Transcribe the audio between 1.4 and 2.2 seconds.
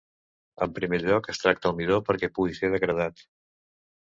tracta el midó